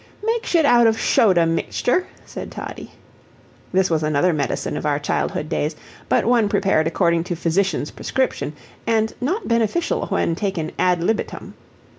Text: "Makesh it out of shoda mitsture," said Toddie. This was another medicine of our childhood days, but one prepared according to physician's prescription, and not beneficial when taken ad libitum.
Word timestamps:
"Makesh 0.23 0.55
it 0.55 0.65
out 0.65 0.87
of 0.87 0.97
shoda 0.97 1.45
mitsture," 1.45 2.05
said 2.25 2.49
Toddie. 2.51 2.89
This 3.71 3.91
was 3.91 4.01
another 4.01 4.33
medicine 4.33 4.75
of 4.75 4.83
our 4.83 4.97
childhood 4.97 5.47
days, 5.47 5.75
but 6.09 6.25
one 6.25 6.49
prepared 6.49 6.87
according 6.87 7.23
to 7.25 7.35
physician's 7.35 7.91
prescription, 7.91 8.53
and 8.87 9.13
not 9.21 9.47
beneficial 9.47 10.07
when 10.07 10.33
taken 10.33 10.71
ad 10.79 11.03
libitum. 11.03 11.53